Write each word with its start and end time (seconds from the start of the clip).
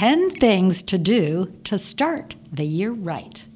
10 0.00 0.30
things 0.30 0.82
to 0.82 0.96
do 0.96 1.46
to 1.62 1.76
start 1.76 2.34
the 2.50 2.64
year 2.64 2.90
right. 2.90 3.46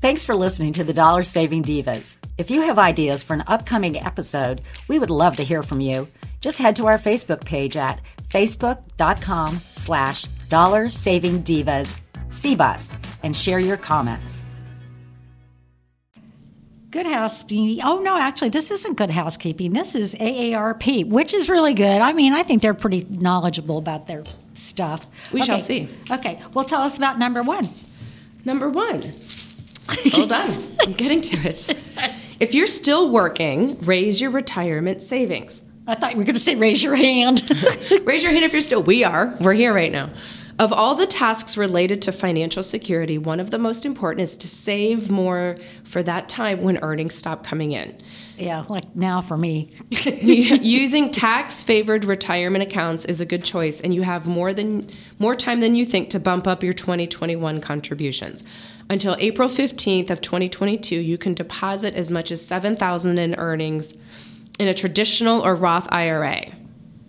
Thanks 0.00 0.24
for 0.24 0.34
listening 0.34 0.72
to 0.72 0.84
the 0.84 0.94
Dollar 0.94 1.22
Saving 1.22 1.62
Divas. 1.62 2.16
If 2.38 2.50
you 2.50 2.62
have 2.62 2.78
ideas 2.78 3.22
for 3.22 3.34
an 3.34 3.44
upcoming 3.46 3.98
episode, 3.98 4.62
we 4.88 4.98
would 4.98 5.10
love 5.10 5.36
to 5.36 5.44
hear 5.44 5.62
from 5.62 5.82
you. 5.82 6.08
Just 6.40 6.56
head 6.56 6.76
to 6.76 6.86
our 6.86 6.96
Facebook 6.96 7.44
page 7.44 7.76
at 7.76 8.00
facebook.com 8.30 9.60
slash 9.72 10.24
dollar 10.48 10.88
saving 10.88 11.42
divas 11.42 12.00
CBUS 12.30 12.96
and 13.22 13.36
share 13.36 13.60
your 13.60 13.76
comments. 13.76 14.42
Good 16.90 17.04
housekeeping. 17.04 17.84
Oh, 17.84 17.98
no, 17.98 18.18
actually, 18.18 18.48
this 18.48 18.70
isn't 18.70 18.96
good 18.96 19.10
housekeeping. 19.10 19.74
This 19.74 19.94
is 19.94 20.14
AARP, 20.14 21.06
which 21.06 21.34
is 21.34 21.50
really 21.50 21.74
good. 21.74 22.00
I 22.00 22.14
mean, 22.14 22.32
I 22.32 22.44
think 22.44 22.62
they're 22.62 22.72
pretty 22.72 23.06
knowledgeable 23.10 23.76
about 23.76 24.06
their 24.06 24.22
stuff. 24.54 25.06
We 25.32 25.40
okay. 25.40 25.46
shall 25.46 25.60
see. 25.60 25.88
Okay, 26.10 26.42
well, 26.54 26.64
tell 26.64 26.82
us 26.82 26.96
about 26.96 27.18
number 27.18 27.42
one. 27.42 27.68
Number 28.44 28.68
one. 28.68 29.02
Hold 30.12 30.32
on, 30.32 30.76
I'm 30.80 30.92
getting 30.92 31.20
to 31.22 31.36
it. 31.48 31.76
If 32.38 32.54
you're 32.54 32.66
still 32.66 33.10
working, 33.10 33.78
raise 33.80 34.20
your 34.20 34.30
retirement 34.30 35.02
savings. 35.02 35.62
I 35.86 35.94
thought 35.94 36.12
you 36.12 36.18
were 36.18 36.24
going 36.24 36.34
to 36.34 36.40
say 36.40 36.54
raise 36.54 36.82
your 36.82 36.94
hand. 36.94 37.42
raise 38.04 38.22
your 38.22 38.32
hand 38.32 38.44
if 38.44 38.52
you're 38.52 38.62
still. 38.62 38.82
We 38.82 39.02
are. 39.04 39.36
We're 39.40 39.54
here 39.54 39.74
right 39.74 39.90
now. 39.90 40.10
Of 40.60 40.74
all 40.74 40.94
the 40.94 41.06
tasks 41.06 41.56
related 41.56 42.02
to 42.02 42.12
financial 42.12 42.62
security, 42.62 43.16
one 43.16 43.40
of 43.40 43.50
the 43.50 43.58
most 43.58 43.86
important 43.86 44.24
is 44.24 44.36
to 44.36 44.46
save 44.46 45.10
more 45.10 45.56
for 45.84 46.02
that 46.02 46.28
time 46.28 46.60
when 46.60 46.76
earnings 46.82 47.14
stop 47.14 47.42
coming 47.42 47.72
in. 47.72 47.96
Yeah, 48.36 48.66
like 48.68 48.94
now 48.94 49.22
for 49.22 49.38
me. 49.38 49.70
Using 49.90 51.10
tax 51.10 51.64
favored 51.64 52.04
retirement 52.04 52.62
accounts 52.62 53.06
is 53.06 53.22
a 53.22 53.24
good 53.24 53.42
choice 53.42 53.80
and 53.80 53.94
you 53.94 54.02
have 54.02 54.26
more 54.26 54.52
than 54.52 54.86
more 55.18 55.34
time 55.34 55.60
than 55.60 55.76
you 55.76 55.86
think 55.86 56.10
to 56.10 56.20
bump 56.20 56.46
up 56.46 56.62
your 56.62 56.74
2021 56.74 57.62
contributions. 57.62 58.44
Until 58.90 59.16
April 59.18 59.48
15th 59.48 60.10
of 60.10 60.20
2022, 60.20 60.94
you 60.94 61.16
can 61.16 61.32
deposit 61.32 61.94
as 61.94 62.10
much 62.10 62.30
as 62.30 62.44
7,000 62.44 63.16
in 63.16 63.34
earnings 63.36 63.94
in 64.58 64.68
a 64.68 64.74
traditional 64.74 65.40
or 65.40 65.54
Roth 65.54 65.88
IRA. 65.90 66.52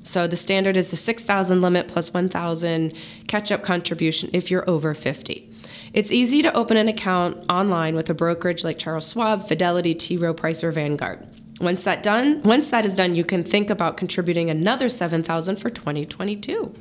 So 0.03 0.27
the 0.27 0.35
standard 0.35 0.77
is 0.77 0.89
the 0.89 0.95
6,000 0.95 1.61
limit 1.61 1.87
plus 1.87 2.13
1,000 2.13 2.93
catch 3.27 3.51
up 3.51 3.61
contribution 3.61 4.29
if 4.33 4.49
you're 4.49 4.67
over 4.69 4.93
50. 4.93 5.49
It's 5.93 6.11
easy 6.11 6.41
to 6.41 6.53
open 6.53 6.77
an 6.77 6.87
account 6.87 7.43
online 7.49 7.95
with 7.95 8.09
a 8.09 8.13
brokerage 8.13 8.63
like 8.63 8.79
Charles 8.79 9.11
Schwab, 9.11 9.47
Fidelity, 9.47 9.93
T. 9.93 10.17
Rowe 10.17 10.33
Price, 10.33 10.63
or 10.63 10.71
Vanguard. 10.71 11.27
Once 11.59 11.83
that 11.83 12.01
done, 12.01 12.41
once 12.43 12.69
that 12.69 12.85
is 12.85 12.95
done, 12.95 13.13
you 13.13 13.23
can 13.23 13.43
think 13.43 13.69
about 13.69 13.97
contributing 13.97 14.49
another 14.49 14.89
7,000 14.89 15.57
for 15.57 15.69
2022. 15.69 16.73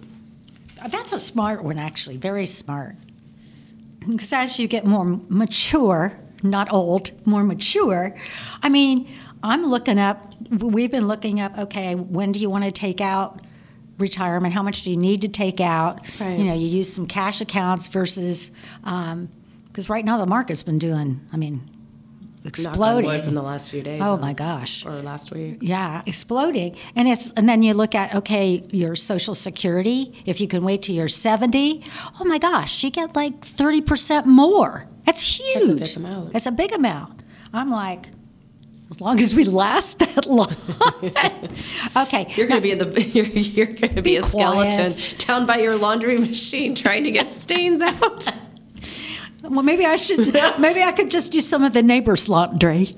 That's 0.88 1.12
a 1.12 1.18
smart 1.18 1.62
one 1.62 1.78
actually, 1.78 2.16
very 2.16 2.46
smart. 2.46 2.96
Because 3.98 4.32
as 4.32 4.58
you 4.58 4.66
get 4.66 4.86
more 4.86 5.20
mature, 5.28 6.18
not 6.42 6.72
old, 6.72 7.10
more 7.26 7.44
mature, 7.44 8.16
I 8.62 8.70
mean, 8.70 9.06
I'm 9.42 9.66
looking 9.66 9.98
up 9.98 10.34
we've 10.50 10.90
been 10.90 11.08
looking 11.08 11.40
up 11.40 11.56
okay 11.58 11.94
when 11.94 12.32
do 12.32 12.40
you 12.40 12.50
want 12.50 12.64
to 12.64 12.72
take 12.72 13.00
out 13.00 13.40
retirement? 13.98 14.54
How 14.54 14.62
much 14.62 14.82
do 14.82 14.90
you 14.90 14.96
need 14.96 15.22
to 15.22 15.28
take 15.28 15.60
out? 15.60 16.00
Right. 16.20 16.38
you 16.38 16.44
know 16.44 16.54
you 16.54 16.66
use 16.66 16.92
some 16.92 17.06
cash 17.06 17.40
accounts 17.40 17.86
versus 17.86 18.50
because 18.82 19.10
um, 19.10 19.28
right 19.88 20.04
now 20.04 20.18
the 20.18 20.26
market's 20.26 20.62
been 20.62 20.78
doing 20.78 21.20
i 21.32 21.36
mean 21.36 21.68
exploding. 22.44 23.22
from 23.22 23.34
the 23.34 23.42
last 23.42 23.70
few 23.70 23.82
days 23.82 24.00
oh 24.02 24.16
my 24.16 24.32
gosh. 24.32 24.84
or 24.86 24.92
last 24.92 25.30
week. 25.30 25.58
Yeah 25.60 26.02
exploding. 26.06 26.76
And 26.96 27.08
it's 27.08 27.32
and 27.32 27.48
then 27.48 27.62
you 27.62 27.74
look 27.74 27.94
at 27.94 28.14
okay 28.14 28.64
your 28.70 28.96
social 28.96 29.34
security 29.34 30.14
if 30.26 30.40
you 30.40 30.48
can 30.48 30.64
wait 30.64 30.82
till 30.82 30.94
you're 30.94 31.08
70 31.08 31.82
oh 32.18 32.24
my 32.24 32.38
gosh 32.38 32.82
you 32.82 32.90
get 32.90 33.14
like 33.14 33.40
30% 33.40 34.26
more. 34.26 34.88
That's 35.04 35.22
huge 35.22 35.78
that's 35.78 35.96
a 35.96 36.00
big 36.00 36.06
amount. 36.08 36.32
That's 36.32 36.46
a 36.46 36.52
big 36.52 36.72
amount. 36.72 37.22
I'm 37.52 37.70
like 37.70 38.06
as 38.90 39.00
long 39.00 39.20
as 39.20 39.34
we 39.34 39.44
last 39.44 40.00
that 40.00 40.26
long. 40.26 40.54
okay, 41.96 42.26
you're 42.34 42.48
going 42.48 42.60
to 42.60 42.62
be 42.62 42.72
in 42.72 42.78
the 42.78 43.02
you're, 43.14 43.26
you're 43.26 43.66
going 43.66 43.94
to 43.94 44.02
be, 44.02 44.12
be, 44.12 44.16
a 44.16 44.22
quiet. 44.22 44.90
skeleton 44.90 45.18
down 45.18 45.46
by 45.46 45.58
your 45.58 45.76
laundry 45.76 46.18
machine 46.18 46.74
trying 46.74 47.04
to 47.04 47.10
get 47.10 47.32
stains 47.44 47.80
out. 47.80 48.28
Well, 49.42 49.62
maybe 49.62 49.86
I 49.86 49.96
should. 49.96 50.34
Maybe 50.58 50.82
I 50.82 50.92
could 50.92 51.10
just 51.10 51.32
do 51.32 51.40
some 51.40 51.64
of 51.64 51.72
the 51.72 51.82
neighbor's 51.82 52.28
laundry 52.28 52.90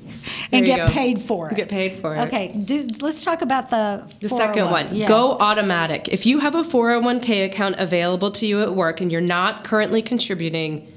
and 0.50 0.64
get 0.64 0.88
go. 0.88 0.92
paid 0.92 1.20
for 1.20 1.50
it. 1.50 1.56
Get 1.56 1.68
paid 1.68 2.00
for 2.00 2.16
it. 2.16 2.20
Okay, 2.22 2.48
do, 2.48 2.88
let's 3.00 3.24
talk 3.24 3.42
about 3.42 3.70
the 3.70 4.10
the 4.20 4.28
second 4.28 4.70
one. 4.70 4.88
Oh 4.90 4.92
yeah. 4.92 5.06
Go 5.06 5.36
automatic. 5.38 6.08
If 6.08 6.26
you 6.26 6.40
have 6.40 6.54
a 6.54 6.64
401k 6.64 7.46
account 7.46 7.76
available 7.78 8.30
to 8.32 8.46
you 8.46 8.60
at 8.60 8.74
work 8.74 9.00
and 9.00 9.12
you're 9.12 9.20
not 9.20 9.62
currently 9.62 10.02
contributing, 10.02 10.92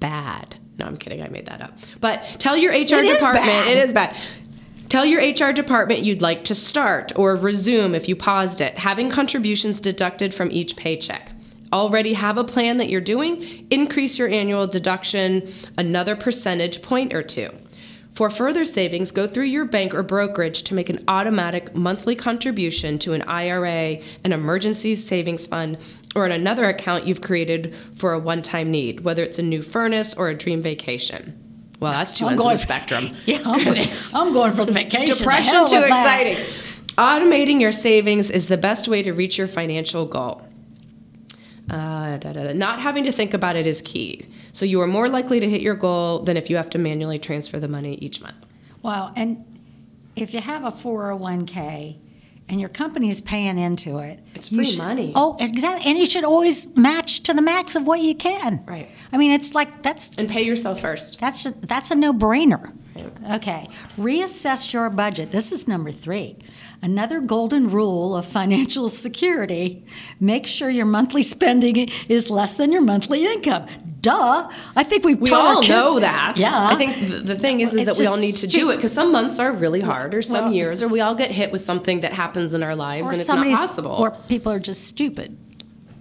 bad. 0.00 0.59
No, 0.80 0.86
I'm 0.86 0.96
kidding. 0.96 1.22
I 1.22 1.28
made 1.28 1.46
that 1.46 1.60
up. 1.60 1.76
But 2.00 2.22
tell 2.38 2.56
your 2.56 2.72
HR 2.72 3.04
it 3.04 3.18
department 3.18 3.66
is 3.66 3.68
it 3.68 3.76
is 3.76 3.92
bad. 3.92 4.16
Tell 4.88 5.04
your 5.04 5.20
HR 5.20 5.52
department 5.52 6.00
you'd 6.00 6.22
like 6.22 6.42
to 6.44 6.54
start 6.54 7.12
or 7.14 7.36
resume 7.36 7.94
if 7.94 8.08
you 8.08 8.16
paused 8.16 8.60
it, 8.60 8.78
having 8.78 9.10
contributions 9.10 9.78
deducted 9.78 10.32
from 10.34 10.50
each 10.50 10.74
paycheck. 10.76 11.32
Already 11.72 12.14
have 12.14 12.38
a 12.38 12.44
plan 12.44 12.78
that 12.78 12.88
you're 12.88 13.00
doing? 13.00 13.66
Increase 13.70 14.18
your 14.18 14.28
annual 14.28 14.66
deduction 14.66 15.48
another 15.76 16.16
percentage 16.16 16.82
point 16.82 17.12
or 17.12 17.22
two. 17.22 17.50
For 18.12 18.28
further 18.28 18.64
savings, 18.64 19.10
go 19.12 19.26
through 19.26 19.44
your 19.44 19.64
bank 19.64 19.94
or 19.94 20.02
brokerage 20.02 20.62
to 20.64 20.74
make 20.74 20.88
an 20.88 21.04
automatic 21.06 21.74
monthly 21.74 22.14
contribution 22.14 22.98
to 23.00 23.12
an 23.12 23.22
IRA, 23.22 24.00
an 24.24 24.32
emergency 24.32 24.96
savings 24.96 25.46
fund, 25.46 25.78
or 26.14 26.26
in 26.26 26.32
another 26.32 26.68
account 26.68 27.06
you've 27.06 27.20
created 27.20 27.74
for 27.94 28.12
a 28.12 28.18
one 28.18 28.42
time 28.42 28.70
need, 28.70 29.00
whether 29.00 29.22
it's 29.22 29.38
a 29.38 29.42
new 29.42 29.62
furnace 29.62 30.12
or 30.14 30.28
a 30.28 30.34
dream 30.34 30.60
vacation. 30.60 31.36
Well, 31.78 31.92
that's 31.92 32.12
2 32.14 32.26
I'm 32.26 32.32
ends 32.32 32.42
going, 32.42 32.54
of 32.54 32.58
the 32.58 32.62
spectrum. 32.62 33.16
Yeah, 33.26 33.42
I'm, 33.44 33.88
I'm, 34.14 34.32
going 34.34 34.52
for 34.52 34.64
the 34.66 34.72
vacation. 34.72 35.16
Depression 35.16 35.66
too 35.66 35.82
exciting. 35.82 36.36
Automating 36.98 37.60
your 37.60 37.72
savings 37.72 38.28
is 38.28 38.48
the 38.48 38.58
best 38.58 38.86
way 38.86 39.02
to 39.02 39.12
reach 39.12 39.38
your 39.38 39.46
financial 39.46 40.04
goal. 40.04 40.42
Uh, 41.70 42.16
da, 42.16 42.32
da, 42.32 42.42
da. 42.42 42.52
Not 42.52 42.80
having 42.80 43.04
to 43.04 43.12
think 43.12 43.32
about 43.32 43.54
it 43.54 43.64
is 43.64 43.80
key. 43.80 44.26
So 44.52 44.64
you 44.64 44.80
are 44.80 44.88
more 44.88 45.08
likely 45.08 45.38
to 45.38 45.48
hit 45.48 45.60
your 45.60 45.76
goal 45.76 46.18
than 46.18 46.36
if 46.36 46.50
you 46.50 46.56
have 46.56 46.68
to 46.70 46.78
manually 46.78 47.18
transfer 47.18 47.60
the 47.60 47.68
money 47.68 47.94
each 47.94 48.20
month. 48.20 48.44
Wow. 48.82 49.12
And 49.14 49.44
if 50.16 50.34
you 50.34 50.40
have 50.40 50.64
a 50.64 50.72
401k, 50.72 51.96
and 52.50 52.60
your 52.60 52.68
company's 52.68 53.20
paying 53.20 53.58
into 53.58 53.98
it. 53.98 54.18
It's 54.34 54.48
free 54.48 54.64
should, 54.64 54.78
money. 54.78 55.12
Oh, 55.14 55.36
exactly. 55.38 55.88
And 55.88 55.96
you 55.96 56.04
should 56.04 56.24
always 56.24 56.66
match 56.76 57.22
to 57.22 57.32
the 57.32 57.40
max 57.40 57.76
of 57.76 57.86
what 57.86 58.00
you 58.00 58.14
can. 58.14 58.64
Right. 58.66 58.90
I 59.12 59.18
mean, 59.18 59.30
it's 59.30 59.54
like 59.54 59.82
that's 59.82 60.10
and 60.18 60.28
pay 60.28 60.42
yourself 60.42 60.80
first. 60.80 61.20
That's 61.20 61.46
a, 61.46 61.52
that's 61.52 61.92
a 61.92 61.94
no-brainer. 61.94 62.72
Right. 62.96 63.12
Okay. 63.36 63.68
Reassess 63.96 64.72
your 64.72 64.90
budget. 64.90 65.30
This 65.30 65.52
is 65.52 65.68
number 65.68 65.92
3. 65.92 66.36
Another 66.82 67.20
golden 67.20 67.70
rule 67.70 68.16
of 68.16 68.26
financial 68.26 68.88
security, 69.06 69.84
make 70.18 70.46
sure 70.46 70.68
your 70.70 70.86
monthly 70.86 71.22
spending 71.22 71.88
is 72.08 72.30
less 72.30 72.54
than 72.54 72.72
your 72.72 72.82
monthly 72.82 73.26
income 73.26 73.68
duh. 74.00 74.50
I 74.76 74.84
think 74.84 75.04
we 75.04 75.14
we 75.14 75.30
all 75.30 75.62
know 75.62 76.00
that. 76.00 76.38
Yeah. 76.38 76.68
I 76.68 76.76
think 76.76 77.24
the, 77.26 77.36
thing 77.36 77.60
is, 77.60 77.74
is 77.74 77.86
that 77.86 77.98
we 77.98 78.06
all 78.06 78.16
need 78.16 78.36
to 78.36 78.46
do 78.46 78.70
it 78.70 78.76
because 78.76 78.92
some 78.92 79.12
months 79.12 79.38
are 79.38 79.52
really 79.52 79.80
hard, 79.80 80.14
or 80.14 80.22
some 80.22 80.46
well, 80.46 80.54
years, 80.54 80.82
or 80.82 80.88
we 80.88 81.00
all 81.00 81.14
get 81.14 81.30
hit 81.30 81.52
with 81.52 81.60
something 81.60 82.00
that 82.00 82.12
happens 82.12 82.54
in 82.54 82.62
our 82.62 82.76
lives 82.76 83.08
and 83.08 83.18
it's 83.18 83.28
not 83.28 83.46
possible. 83.46 83.92
Or 83.92 84.10
people 84.28 84.52
are 84.52 84.60
just 84.60 84.84
stupid. 84.86 85.36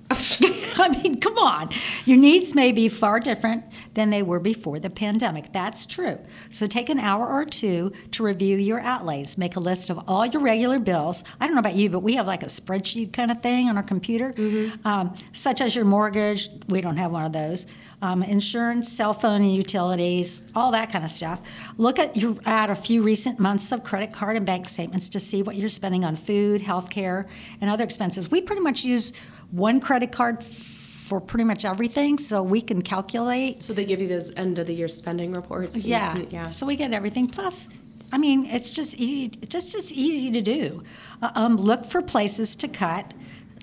I 0.11 0.89
mean, 0.89 1.19
come 1.19 1.37
on. 1.37 1.69
Your 2.05 2.17
needs 2.17 2.55
may 2.55 2.71
be 2.71 2.89
far 2.89 3.19
different 3.19 3.63
than 3.93 4.09
they 4.09 4.23
were 4.23 4.39
before 4.39 4.79
the 4.79 4.89
pandemic. 4.89 5.53
That's 5.53 5.85
true. 5.85 6.17
So 6.49 6.65
take 6.65 6.89
an 6.89 6.99
hour 6.99 7.27
or 7.27 7.45
two 7.45 7.91
to 8.11 8.23
review 8.23 8.57
your 8.57 8.79
outlays. 8.79 9.37
Make 9.37 9.55
a 9.55 9.59
list 9.59 9.91
of 9.91 9.99
all 10.07 10.25
your 10.25 10.41
regular 10.41 10.79
bills. 10.79 11.23
I 11.39 11.45
don't 11.45 11.53
know 11.53 11.59
about 11.59 11.75
you, 11.75 11.91
but 11.91 11.99
we 11.99 12.15
have 12.15 12.25
like 12.25 12.41
a 12.41 12.47
spreadsheet 12.47 13.13
kind 13.13 13.29
of 13.29 13.43
thing 13.43 13.69
on 13.69 13.77
our 13.77 13.83
computer, 13.83 14.33
mm-hmm. 14.33 14.87
um, 14.87 15.13
such 15.31 15.61
as 15.61 15.75
your 15.75 15.85
mortgage. 15.85 16.49
We 16.67 16.81
don't 16.81 16.97
have 16.97 17.11
one 17.11 17.25
of 17.25 17.33
those 17.33 17.67
um, 18.01 18.23
insurance, 18.23 18.91
cell 18.91 19.13
phone 19.13 19.41
and 19.41 19.53
utilities, 19.53 20.43
all 20.55 20.71
that 20.71 20.91
kind 20.91 21.03
of 21.03 21.11
stuff. 21.11 21.41
Look 21.77 21.99
at 21.99 22.15
your 22.15 22.37
at 22.45 22.69
a 22.69 22.75
few 22.75 23.01
recent 23.01 23.39
months 23.39 23.71
of 23.71 23.83
credit 23.83 24.13
card 24.13 24.37
and 24.37 24.45
bank 24.45 24.67
statements 24.67 25.09
to 25.09 25.19
see 25.19 25.43
what 25.43 25.55
you're 25.55 25.69
spending 25.69 26.03
on 26.05 26.15
food, 26.15 26.61
health 26.61 26.89
care, 26.89 27.27
and 27.61 27.69
other 27.69 27.83
expenses. 27.83 28.31
We 28.31 28.41
pretty 28.41 28.61
much 28.61 28.83
use 28.83 29.13
one 29.51 29.79
credit 29.79 30.11
card 30.11 30.43
for 30.43 31.19
pretty 31.19 31.43
much 31.43 31.65
everything, 31.65 32.17
so 32.17 32.43
we 32.43 32.61
can 32.61 32.81
calculate. 32.81 33.63
So 33.63 33.73
they 33.73 33.83
give 33.83 33.99
you 33.99 34.07
those 34.07 34.33
end 34.35 34.59
of 34.59 34.67
the 34.67 34.73
year 34.73 34.87
spending 34.87 35.31
reports. 35.31 35.83
Yeah, 35.83 36.13
can, 36.13 36.29
yeah. 36.29 36.45
So 36.45 36.65
we 36.65 36.75
get 36.75 36.93
everything. 36.93 37.27
Plus, 37.27 37.67
I 38.11 38.17
mean, 38.17 38.45
it's 38.45 38.69
just 38.69 38.95
easy. 38.95 39.31
It's 39.41 39.47
Just 39.47 39.71
just 39.71 39.91
easy 39.91 40.31
to 40.31 40.41
do. 40.41 40.83
Uh, 41.21 41.31
um, 41.35 41.57
look 41.57 41.83
for 41.85 42.01
places 42.01 42.55
to 42.57 42.67
cut 42.67 43.13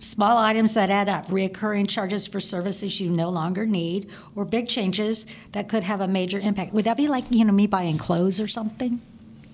small 0.00 0.36
items 0.38 0.74
that 0.74 0.90
add 0.90 1.08
up, 1.08 1.28
reoccurring 1.28 1.88
charges 1.88 2.26
for 2.26 2.40
services 2.40 3.00
you 3.00 3.10
no 3.10 3.28
longer 3.30 3.66
need, 3.66 4.08
or 4.34 4.44
big 4.44 4.68
changes 4.68 5.26
that 5.52 5.68
could 5.68 5.84
have 5.84 6.00
a 6.00 6.08
major 6.08 6.38
impact. 6.38 6.72
Would 6.72 6.84
that 6.84 6.96
be 6.96 7.08
like, 7.08 7.24
you 7.30 7.44
know, 7.44 7.52
me 7.52 7.66
buying 7.66 7.98
clothes 7.98 8.40
or 8.40 8.48
something? 8.48 9.00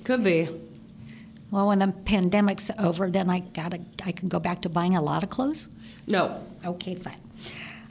Could 0.04 0.24
be. 0.24 0.48
Well, 1.50 1.68
when 1.68 1.78
the 1.80 1.88
pandemic's 1.88 2.70
over, 2.78 3.10
then 3.10 3.28
I 3.28 3.40
gotta 3.40 3.80
I 4.04 4.12
can 4.12 4.28
go 4.28 4.40
back 4.40 4.62
to 4.62 4.68
buying 4.68 4.96
a 4.96 5.02
lot 5.02 5.22
of 5.22 5.30
clothes? 5.30 5.68
No. 6.06 6.42
Okay, 6.64 6.94
fine. 6.94 7.18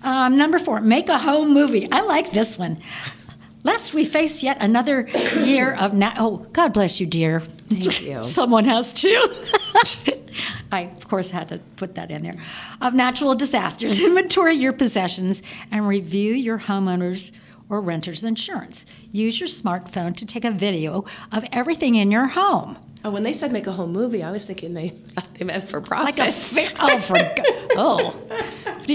Um, 0.04 0.36
number 0.36 0.58
four, 0.58 0.82
make 0.82 1.10
a 1.10 1.20
home 1.20 1.54
movie. 1.54 1.90
I 1.92 2.02
like 2.02 2.32
this 2.32 2.58
one. 2.58 2.82
Lest 3.64 3.94
we 3.94 4.04
face 4.04 4.42
yet 4.42 4.58
another 4.60 5.08
year 5.44 5.76
of 5.76 5.94
na- 5.94 6.16
oh 6.18 6.38
God 6.52 6.74
bless 6.74 7.00
you, 7.00 7.06
dear. 7.06 7.44
Thank 7.80 8.02
you. 8.04 8.24
Someone 8.24 8.66
has 8.66 8.92
to. 8.94 9.30
I 10.72 10.82
of 10.82 11.08
course 11.08 11.30
had 11.30 11.50
to 11.50 11.60
put 11.76 11.96
that 11.96 12.12
in 12.12 12.24
there. 12.24 12.36
Of 12.82 12.94
natural 12.94 13.36
disasters, 13.36 14.00
inventory 14.04 14.56
your 14.56 14.74
possessions 14.74 15.42
and 15.72 15.88
review 15.88 16.34
your 16.34 16.60
homeowners 16.60 17.32
or 17.70 17.82
renter's 17.82 18.24
insurance. 18.24 18.86
Use 19.12 19.40
your 19.40 19.48
smartphone 19.48 20.16
to 20.18 20.26
take 20.26 20.44
a 20.46 20.52
video 20.52 21.06
of 21.32 21.46
everything 21.52 21.96
in 21.96 22.12
your 22.12 22.28
home. 22.28 22.78
Oh, 23.04 23.10
when 23.10 23.24
they 23.24 23.34
said 23.34 23.52
make 23.52 23.66
a 23.66 23.72
home 23.72 23.92
movie, 23.92 24.22
I 24.22 24.32
was 24.32 24.46
thinking 24.46 24.74
they 24.74 24.94
they 25.34 25.46
meant 25.46 25.68
for 25.68 25.82
profit. 25.82 26.18
Like 26.18 26.28
a 26.30 26.32
fa- 26.32 26.74
oh 26.80 27.00
for 27.00 27.16
go- 27.16 27.68
oh. 27.76 28.16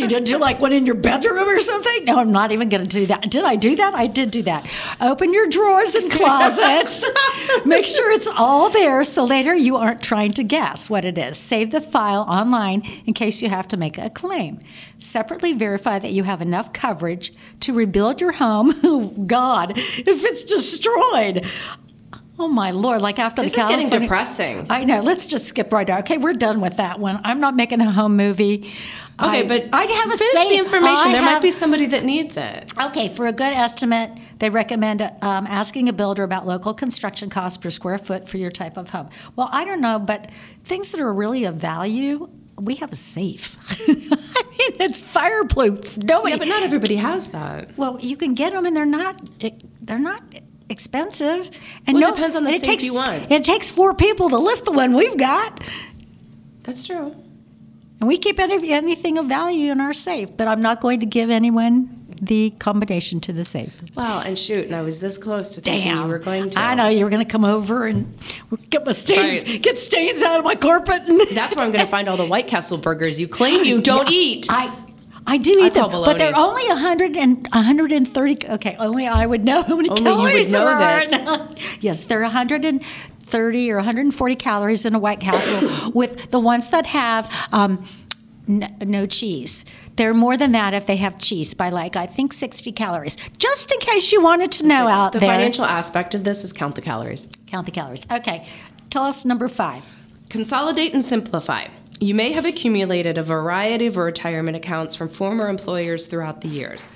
Oh. 0.03 0.07
Do 0.07 0.17
you 0.17 0.21
do 0.23 0.39
like 0.39 0.61
one 0.61 0.73
in 0.73 0.87
your 0.87 0.95
bedroom 0.95 1.49
or 1.49 1.59
something? 1.61 2.05
No, 2.05 2.19
I'm 2.19 2.33
not 2.33 2.53
even 2.53 2.69
going 2.69 2.83
to 2.83 2.89
do 2.89 3.07
that. 3.07 3.31
Did 3.31 3.45
I 3.45 3.57
do 3.57 3.77
that? 3.77 3.95
I 3.95 4.07
did 4.07 4.31
do 4.31 4.43
that. 4.43 4.67
Open 5.01 5.33
your 5.33 5.47
drawers 5.49 5.95
and 5.95 6.11
closets. 6.11 7.05
Make 7.65 7.87
sure 7.87 8.11
it's 8.11 8.29
all 8.29 8.71
there 8.71 9.05
so 9.05 9.25
later 9.25 9.55
you 9.55 9.77
aren't 9.77 10.03
trying 10.03 10.33
to 10.33 10.45
guess 10.45 10.91
what 10.91 11.05
it 11.05 11.19
is. 11.19 11.39
Save 11.39 11.71
the 11.71 11.81
file 11.81 12.23
online 12.29 12.83
in 13.07 13.15
case 13.15 13.43
you 13.43 13.49
have 13.49 13.69
to 13.69 13.77
make 13.77 13.99
a 13.99 14.11
claim. 14.11 14.61
Separately 14.99 15.53
verify 15.53 15.99
that 15.99 16.13
you 16.13 16.25
have 16.25 16.41
enough 16.41 16.73
coverage 16.73 17.33
to 17.61 17.73
rebuild 17.73 18.21
your 18.21 18.33
home. 18.33 19.27
God, 19.27 19.73
if 19.77 20.25
it's 20.25 20.45
destroyed. 20.45 21.45
Oh 22.38 22.49
my 22.49 22.71
lord! 22.71 23.00
Like 23.00 23.19
after 23.19 23.43
This 23.43 23.55
the 23.55 23.61
is 23.62 23.67
getting 23.67 23.88
depressing. 23.88 24.67
I 24.69 24.85
know. 24.85 25.00
Let's 25.00 25.27
just 25.27 25.47
skip 25.47 25.73
right 25.73 25.88
out. 25.88 26.00
Okay, 26.00 26.19
we're 26.19 26.35
done 26.35 26.61
with 26.61 26.77
that 26.77 26.99
one. 27.00 27.21
I'm 27.25 27.41
not 27.41 27.56
making 27.56 27.81
a 27.81 27.91
home 27.91 28.15
movie. 28.17 28.73
okay, 29.23 29.41
I- 29.41 29.49
but 29.49 29.69
I'd 29.73 29.88
have 29.91 30.12
a 30.12 30.17
finish 30.17 30.33
say. 30.35 30.49
the 30.50 30.59
information. 30.59 31.09
I 31.09 31.12
there 31.12 31.23
might 31.23 31.41
be 31.41 31.50
somebody 31.50 31.87
that 31.87 32.05
needs 32.05 32.37
it. 32.37 32.75
Okay, 32.79 33.09
for 33.09 33.27
a 33.27 33.33
good 33.33 33.55
estimate, 33.55 34.11
they 34.38 34.50
recommend 34.50 35.00
um, 35.03 35.47
asking 35.47 35.88
a 35.88 35.94
builder 35.94 36.25
about 36.25 36.47
local 36.47 36.75
construction 36.75 37.31
costs 37.31 37.56
per 37.56 37.71
square 37.71 37.97
foot 37.97 38.29
for 38.29 38.37
your 38.37 38.50
type 38.50 38.77
of 38.77 38.91
home. 38.91 39.09
Well, 39.35 39.49
I 39.50 39.65
don't 39.65 39.81
know, 39.81 39.99
but 39.99 40.31
things 40.65 40.93
that 40.93 41.00
are 41.00 41.12
really 41.12 41.44
of 41.44 41.55
value, 41.56 42.29
we 42.59 42.75
have 42.77 42.93
a 42.93 42.97
safe. 42.97 43.56
I 43.88 44.43
mean, 44.50 44.77
it's 44.81 45.00
fireproof. 45.00 45.97
Nobody. 45.99 46.33
Yeah, 46.33 46.38
but 46.38 46.49
not 46.49 46.62
everybody 46.62 46.97
has 46.97 47.29
that. 47.29 47.77
well, 47.79 47.99
you 48.00 48.19
can 48.19 48.35
get 48.35 48.53
them, 48.53 48.67
and 48.67 48.77
they're 48.77 48.85
not. 48.85 49.23
They're 49.81 49.99
not 49.99 50.23
expensive. 50.69 51.51
And 51.87 51.95
Well, 51.95 52.05
it 52.05 52.07
no- 52.09 52.15
depends 52.15 52.37
on 52.37 52.45
the 52.45 52.51
it 52.51 52.63
takes, 52.63 52.85
you 52.85 52.95
want. 52.95 53.31
It 53.31 53.45
takes 53.45 53.71
four 53.71 53.95
people 53.95 54.29
to 54.31 54.39
lift 54.39 54.65
the 54.65 54.73
one 54.73 54.95
we've 54.97 55.17
got. 55.17 55.63
That's 56.63 56.87
true. 56.87 57.15
And 58.01 58.09
we 58.09 58.19
keep 58.19 58.39
any, 58.39 58.73
anything 58.73 59.17
of 59.19 59.27
value 59.27 59.73
in 59.73 59.81
our 59.81 59.93
safe, 59.95 60.37
but 60.37 60.49
I'm 60.49 60.61
not 60.61 60.81
going 60.81 61.01
to 61.01 61.07
give 61.07 61.31
anyone 61.31 61.93
the 62.21 62.51
combination 62.59 63.21
to 63.21 63.33
the 63.33 63.45
safe. 63.45 63.79
Wow, 63.95 64.23
and 64.25 64.39
shoot, 64.39 64.65
and 64.67 64.75
I 64.75 64.83
was 64.83 65.01
this 65.01 65.17
close 65.19 65.55
to 65.55 65.61
thinking 65.61 65.95
you 65.97 66.03
were 66.07 66.19
going 66.19 66.49
to. 66.51 66.59
I 66.59 66.75
know 66.75 66.89
you 66.89 67.05
were 67.05 67.11
going 67.11 67.25
to 67.25 67.31
come 67.31 67.45
over 67.45 67.87
and 67.87 68.19
get 68.71 68.85
my 68.87 68.93
stains, 68.93 69.45
Right. 69.45 69.62
get 69.62 69.79
stains 69.79 70.23
out 70.23 70.39
of 70.39 70.45
my 70.45 70.55
carpet. 70.55 71.03
And 71.07 71.21
That's 71.37 71.55
where 71.55 71.65
I'm 71.65 71.73
going 71.73 71.85
to 71.85 71.91
find 71.91 72.09
all 72.09 72.17
the 72.17 72.25
White 72.27 72.47
Castle 72.49 72.79
burgers 72.79 73.21
you 73.21 73.29
claim 73.29 73.65
you 73.67 73.81
don't 73.83 74.11
Yeah, 74.11 74.17
eat. 74.19 74.47
I 74.51 74.75
I 75.26 75.38
do 75.38 75.61
I 75.62 75.67
eat 75.67 75.75
them, 75.75 75.90
but 75.90 76.19
they're 76.19 76.37
only 76.37 76.67
100 76.69 77.17
and 77.17 77.46
130. 77.52 78.49
Okay, 78.49 78.76
only 78.78 79.06
I 79.06 79.26
would 79.26 79.44
know 79.44 79.62
how 79.62 79.76
many 79.76 79.88
Only 79.88 80.02
calories 80.02 80.50
know 80.50 80.64
there 80.78 81.28
are. 81.28 81.49
yes, 81.81 82.05
they're 82.05 82.20
130 82.20 83.70
or 83.73 83.76
140 83.76 84.37
calories 84.37 84.84
in 84.87 84.94
a 84.94 84.99
White 84.99 85.20
Castle. 85.20 85.90
with 85.94 86.31
the 86.31 86.38
ones 86.38 86.69
that 86.69 86.87
have 86.87 87.32
um, 87.52 87.84
n- 88.49 88.76
no 88.84 89.06
cheese. 89.06 89.64
They're 89.96 90.14
more 90.14 90.37
than 90.37 90.52
that 90.52 90.75
if 90.75 90.87
they 90.87 90.96
have 90.96 91.19
cheese 91.19 91.55
by 91.55 91.70
like 91.70 91.96
I 91.96 92.06
think 92.06 92.32
60 92.32 92.70
calories. 92.73 93.17
Just 93.38 93.73
in 93.73 93.81
case 93.81 94.12
you 94.12 94.23
wanted 94.23 94.52
to 94.52 94.67
know 94.67 94.87
out 94.88 95.12
the 95.12 95.19
there. 95.19 95.31
financial 95.31 95.64
aspect 95.64 96.14
of 96.14 96.23
this 96.23 96.44
is 96.44 96.52
count 96.52 96.75
the 96.75 96.82
calories. 96.82 97.28
Count 97.46 97.67
the 97.67 97.73
calories. 97.73 98.06
Okay, 98.11 98.46
tell 98.90 99.05
us 99.05 99.25
number 99.25 99.49
five. 99.49 99.82
Consolidate 100.28 100.93
and 100.93 101.05
simplify. 101.05 101.67
You 101.99 102.15
may 102.15 102.33
have 102.33 102.45
accumulated 102.45 103.17
a 103.17 103.23
variety 103.23 103.87
of 103.87 103.97
retirement 103.97 104.55
accounts 104.55 104.95
from 104.95 105.09
former 105.09 105.49
employers 105.49 106.07
throughout 106.07 106.43
the 106.43 106.49
years. 106.49 106.91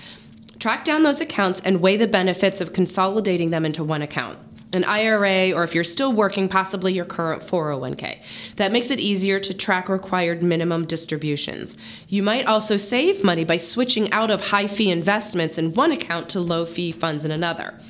Track 0.58 0.84
down 0.84 1.04
those 1.04 1.22
accounts 1.22 1.58
and 1.60 1.80
weigh 1.80 1.96
the 1.96 2.06
benefits 2.06 2.60
of 2.60 2.74
consolidating 2.74 3.48
them 3.48 3.64
into 3.64 3.82
one 3.82 4.02
account. 4.02 4.38
An 4.74 4.84
IRA, 4.84 5.52
or 5.52 5.64
if 5.64 5.74
you're 5.74 5.84
still 5.84 6.12
working, 6.12 6.50
possibly 6.50 6.92
your 6.92 7.06
current 7.06 7.42
401k. 7.42 8.18
That 8.56 8.72
makes 8.72 8.90
it 8.90 9.00
easier 9.00 9.40
to 9.40 9.54
track 9.54 9.88
required 9.88 10.42
minimum 10.42 10.84
distributions. 10.84 11.78
You 12.06 12.22
might 12.22 12.44
also 12.44 12.76
save 12.76 13.24
money 13.24 13.44
by 13.44 13.56
switching 13.56 14.12
out 14.12 14.30
of 14.30 14.48
high 14.48 14.66
fee 14.66 14.90
investments 14.90 15.56
in 15.56 15.72
one 15.72 15.92
account 15.92 16.28
to 16.30 16.40
low 16.40 16.66
fee 16.66 16.92
funds 16.92 17.24
in 17.24 17.30
another. 17.30 17.80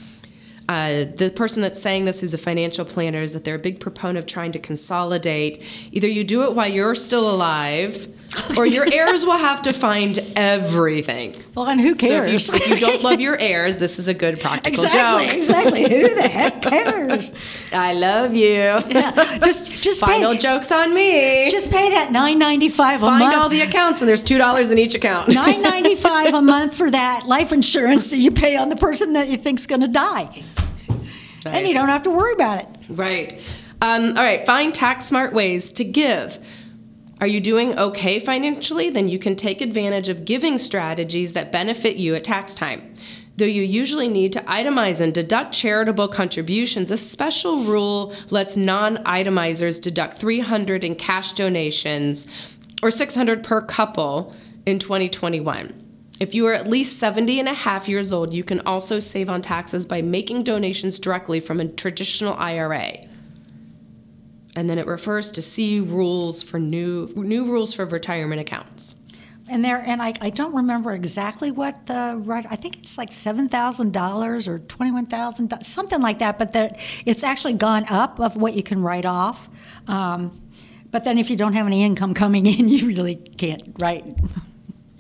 Uh, 0.71 1.05
the 1.17 1.33
person 1.35 1.63
that's 1.63 1.83
saying 1.83 2.05
this, 2.05 2.21
who's 2.21 2.33
a 2.33 2.39
financial 2.39 2.85
planner, 2.85 3.21
is 3.21 3.33
that 3.33 3.43
they're 3.43 3.57
a 3.57 3.59
big 3.59 3.81
proponent 3.81 4.19
of 4.19 4.27
trying 4.27 4.53
to 4.53 4.59
consolidate. 4.61 5.61
Either 5.91 6.07
you 6.07 6.23
do 6.23 6.45
it 6.45 6.55
while 6.55 6.71
you're 6.71 6.95
still 6.95 7.29
alive, 7.29 8.07
or 8.57 8.65
your 8.65 8.87
heirs 8.93 9.25
will 9.27 9.37
have 9.39 9.63
to 9.63 9.73
find 9.73 10.19
everything. 10.37 11.35
Well, 11.55 11.67
and 11.67 11.81
who 11.81 11.91
So 11.91 11.95
cares? 11.97 12.49
if 12.49 12.55
you, 12.55 12.75
if 12.75 12.81
you 12.81 12.87
don't 12.87 13.03
love 13.03 13.21
your 13.21 13.37
heirs, 13.41 13.79
this 13.79 13.99
is 13.99 14.07
a 14.09 14.15
good 14.15 14.39
practical 14.41 14.85
exactly, 14.85 15.27
joke. 15.27 15.37
exactly. 15.37 15.81
Exactly. 15.85 16.01
Who 16.09 16.15
the 16.15 16.29
heck 16.29 16.63
cares? 16.63 17.33
I 17.73 17.93
love 17.95 18.35
you. 18.35 18.51
Yeah, 18.51 19.39
just 19.45 19.67
just 19.83 20.01
Final 20.01 20.33
pay, 20.35 20.39
jokes 20.39 20.71
on 20.71 20.95
me. 20.95 21.51
just 21.51 21.71
pay 21.71 21.91
that 21.91 22.13
nine 22.13 22.39
ninety 22.39 22.69
five 22.69 23.03
a 23.03 23.07
Find 23.07 23.21
month. 23.25 23.35
all 23.37 23.49
the 23.49 23.63
accounts, 23.63 24.01
and 24.01 24.09
there's 24.09 24.23
two 24.23 24.39
dollars 24.39 24.71
in 24.71 24.79
each 24.79 24.95
account. 24.95 25.29
Nine 25.41 25.61
ninety 25.63 25.95
five 25.97 26.33
a 26.35 26.43
month 26.43 26.75
for 26.75 26.91
that 26.91 27.27
life 27.27 27.53
insurance 27.53 28.11
that 28.11 28.19
you 28.19 28.31
pay 28.31 28.57
on 28.57 28.69
the 28.69 28.77
person 28.77 29.13
that 29.15 29.29
you 29.29 29.37
think's 29.37 29.67
going 29.67 29.81
to 29.81 29.89
die, 29.89 30.43
and 31.45 31.67
you 31.67 31.75
don't 31.75 31.89
have 31.89 32.03
to 32.05 32.11
worry 32.11 32.33
about 32.35 32.59
it. 32.61 32.69
Right. 32.89 33.41
Um, 33.83 34.09
all 34.09 34.23
right. 34.23 34.45
Find 34.47 34.75
tax 34.75 35.07
smart 35.07 35.33
ways 35.33 35.73
to 35.73 35.85
give. 35.85 36.39
Are 37.21 37.27
you 37.27 37.41
doing 37.43 37.79
okay 37.79 38.19
financially? 38.19 38.89
Then 38.89 39.07
you 39.07 39.19
can 39.19 39.37
take 39.37 39.61
advantage 39.61 40.09
of 40.09 40.25
giving 40.25 40.57
strategies 40.57 41.35
that 41.35 41.53
benefit 41.53 41.97
you 41.97 42.15
at 42.15 42.25
tax 42.25 42.55
time. 42.55 42.95
Though 43.37 43.45
you 43.45 43.63
usually 43.63 44.09
need 44.09 44.33
to 44.33 44.41
itemize 44.43 45.01
and 45.01 45.13
deduct 45.13 45.53
charitable 45.53 46.09
contributions, 46.09 46.91
a 46.91 46.97
special 46.97 47.59
rule 47.65 48.15
lets 48.31 48.57
non-itemizers 48.57 49.83
deduct 49.83 50.17
300 50.17 50.83
in 50.83 50.95
cash 50.95 51.33
donations 51.33 52.27
or 52.83 52.91
600 52.91 53.45
per 53.45 53.61
couple 53.61 54.35
in 54.65 54.79
2021. 54.79 55.75
If 56.21 56.35
you 56.35 56.47
are 56.47 56.55
at 56.55 56.69
least 56.69 56.99
70 56.99 57.39
and 57.39 57.49
a 57.49 57.55
half 57.55 57.87
years 57.87 58.15
old, 58.15 58.33
you 58.33 58.45
can 58.45 58.61
also 58.61 58.99
save 58.99 59.29
on 59.29 59.43
taxes 59.43 59.85
by 59.85 60.01
making 60.01 60.45
donations 60.45 60.99
directly 60.99 61.41
from 61.41 61.61
a 61.61 61.69
traditional 61.69 62.35
IRA. 62.37 63.10
And 64.57 64.69
then 64.69 64.79
it 64.79 64.87
refers 64.87 65.31
to 65.33 65.43
see 65.43 65.81
rules 65.81 66.43
for 66.43 66.59
new 66.59 67.09
new 67.15 67.45
rules 67.45 67.73
for 67.73 67.85
retirement 67.87 68.41
accounts. 68.41 68.97
And 69.49 69.65
there, 69.65 69.79
and 69.79 70.01
I, 70.01 70.15
I 70.21 70.31
don't 70.31 70.55
remember 70.55 70.93
exactly 70.93 71.51
what 71.51 71.87
the 71.87 72.21
right. 72.25 72.47
I 72.49 72.57
think 72.57 72.79
it's 72.79 72.97
like 72.97 73.13
seven 73.13 73.49
thousand 73.49 73.93
dollars 73.93 74.47
or 74.47 74.61
twenty 74.61 74.93
one 74.93 75.07
thousand, 75.07 75.53
something 75.65 76.01
like 76.01 76.21
that. 76.21 76.39
But 76.39 76.53
that 76.53 76.79
it's 77.05 77.25
actually 77.25 77.55
gone 77.55 77.85
up 77.89 78.21
of 78.21 78.37
what 78.37 78.55
you 78.55 78.63
can 78.63 78.83
write 78.83 79.07
off. 79.07 79.49
Um, 79.87 80.31
but 80.91 81.05
then 81.05 81.19
if 81.19 81.31
you 81.31 81.37
don't 81.37 81.53
have 81.53 81.67
any 81.67 81.83
income 81.85 82.15
coming 82.15 82.47
in, 82.47 82.69
you 82.69 82.87
really 82.87 83.17
can't 83.17 83.63
write 83.81 84.05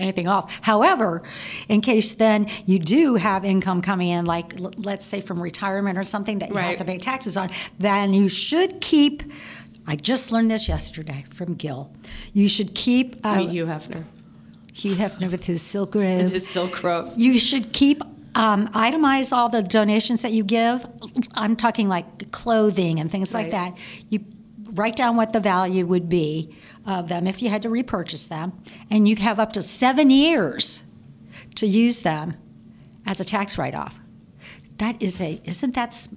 anything 0.00 0.26
off. 0.28 0.59
However, 0.62 1.23
in 1.69 1.80
case 1.80 2.12
then 2.14 2.47
you 2.66 2.78
do 2.78 3.14
have 3.16 3.45
income 3.45 3.83
coming 3.83 4.09
in, 4.09 4.25
like 4.25 4.59
l- 4.61 4.73
let's 4.78 5.04
say 5.07 5.21
from 5.21 5.40
retirement 5.42 5.99
or 5.99 6.04
something 6.04 6.38
that 6.40 6.50
you 6.50 6.57
have 6.57 6.76
to 6.78 6.85
pay 6.85 6.99
taxes 6.99 7.37
on, 7.37 7.50
then 7.78 8.12
you 8.14 8.28
should 8.28 8.80
keep. 8.80 9.23
I 9.87 9.97
just 9.97 10.30
learned 10.30 10.50
this 10.50 10.69
yesterday 10.69 11.25
from 11.30 11.54
Gil. 11.54 11.90
You 12.33 12.49
should 12.49 12.75
keep. 12.75 13.16
Uh, 13.25 13.38
Meet 13.38 13.50
Hugh 13.50 13.66
Hefner. 13.66 14.04
Hugh 14.73 14.95
Hefner 14.95 15.30
with 15.30 15.45
his 15.45 15.62
silk 15.62 15.95
robe. 15.95 16.30
His 16.30 16.47
silk 16.49 16.83
robes. 16.83 17.16
You 17.19 17.38
should 17.38 17.73
keep 17.73 18.02
um, 18.37 18.69
itemize 18.69 19.33
all 19.33 19.49
the 19.49 19.62
donations 19.62 20.23
that 20.23 20.33
you 20.33 20.45
give. 20.45 20.87
I'm 21.35 21.57
talking 21.57 21.88
like 21.88 22.30
clothing 22.30 23.00
and 23.00 23.11
things 23.11 23.35
like 23.35 23.50
that. 23.50 23.76
You 24.09 24.25
write 24.73 24.97
down 24.97 25.17
what 25.17 25.33
the 25.33 25.41
value 25.41 25.87
would 25.87 26.09
be 26.09 26.55
of 26.87 27.09
them 27.09 27.27
if 27.27 27.43
you 27.43 27.49
had 27.49 27.62
to 27.62 27.71
repurchase 27.71 28.27
them, 28.27 28.53
and 28.91 29.09
you 29.09 29.17
have 29.17 29.39
up 29.39 29.53
to 29.53 29.62
seven 29.62 30.11
years 30.11 30.83
to 31.57 31.67
use 31.67 32.00
them 32.03 32.35
as 33.07 33.21
a 33.21 33.25
tax 33.25 33.59
write-off. 33.59 34.00
That 34.79 35.00
is 35.03 35.21
a 35.21 35.41
isn't 35.45 35.75
that? 35.75 36.09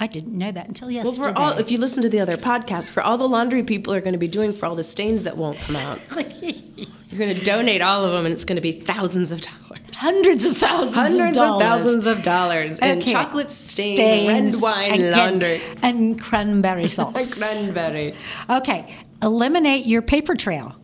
I 0.00 0.06
didn't 0.06 0.36
know 0.36 0.52
that 0.52 0.68
until 0.68 0.90
yesterday. 0.90 1.20
Well, 1.22 1.34
for 1.34 1.40
all, 1.40 1.58
if 1.58 1.70
you 1.70 1.78
listen 1.78 2.02
to 2.02 2.08
the 2.08 2.20
other 2.20 2.36
podcast, 2.36 2.90
for 2.90 3.02
all 3.02 3.18
the 3.18 3.28
laundry 3.28 3.62
people 3.64 3.92
are 3.92 4.00
going 4.00 4.12
to 4.12 4.18
be 4.18 4.28
doing 4.28 4.52
for 4.52 4.66
all 4.66 4.74
the 4.76 4.84
stains 4.84 5.24
that 5.24 5.36
won't 5.36 5.58
come 5.58 5.76
out, 5.76 6.00
you're 6.40 7.18
going 7.18 7.34
to 7.34 7.44
donate 7.44 7.82
all 7.82 8.04
of 8.04 8.12
them, 8.12 8.24
and 8.26 8.32
it's 8.32 8.44
going 8.44 8.56
to 8.56 8.62
be 8.62 8.72
thousands 8.72 9.32
of 9.32 9.40
dollars, 9.40 9.77
hundreds 9.98 10.44
of 10.44 10.56
thousands, 10.56 10.94
hundreds 10.94 11.36
of, 11.36 11.42
of, 11.42 11.48
dollars. 11.60 11.62
thousands 11.62 12.06
of 12.06 12.22
dollars 12.22 12.78
in 12.78 12.98
Okay. 12.98 13.12
chocolate 13.12 13.50
stain, 13.50 13.96
Stains 13.96 14.54
red 14.54 14.62
wine 14.62 15.00
and 15.00 15.10
laundry, 15.10 15.62
and 15.82 16.20
cranberry 16.20 16.88
sauce. 16.96 17.38
cranberry. 17.38 18.14
Okay, 18.48 18.94
eliminate 19.22 19.86
your 19.86 20.02
paper 20.02 20.34
trail. 20.34 20.74